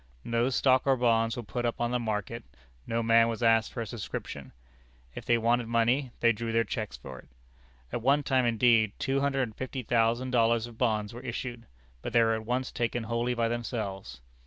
No 0.25 0.49
stock 0.49 0.87
or 0.87 0.97
bonds 0.97 1.37
were 1.37 1.43
put 1.43 1.63
upon 1.63 1.91
the 1.91 1.99
market; 1.99 2.43
no 2.87 3.03
man 3.03 3.27
was 3.27 3.43
asked 3.43 3.71
for 3.71 3.81
a 3.81 3.85
subscription. 3.85 4.51
If 5.13 5.25
they 5.25 5.37
wanted 5.37 5.67
money, 5.67 6.09
they 6.21 6.31
drew 6.31 6.51
their 6.51 6.63
checks 6.63 6.97
for 6.97 7.19
it. 7.19 7.27
At 7.93 8.01
one 8.01 8.23
time, 8.23 8.47
indeed, 8.47 8.93
two 8.97 9.19
hundred 9.19 9.43
and 9.43 9.55
fifty 9.55 9.83
thousand 9.83 10.31
dollars 10.31 10.65
of 10.65 10.75
bonds 10.79 11.13
were 11.13 11.21
issued, 11.21 11.67
but 12.01 12.13
they 12.13 12.23
were 12.23 12.33
at 12.33 12.47
once 12.47 12.71
taken 12.71 13.03
wholly 13.03 13.35
by 13.35 13.47
themselves. 13.47 14.21